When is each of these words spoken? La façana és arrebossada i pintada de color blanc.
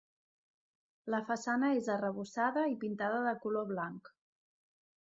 La 1.15 1.19
façana 1.27 1.69
és 1.81 1.91
arrebossada 1.97 2.65
i 2.73 2.81
pintada 2.87 3.21
de 3.31 3.39
color 3.47 3.71
blanc. 3.75 4.15